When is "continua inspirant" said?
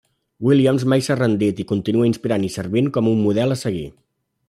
1.73-2.49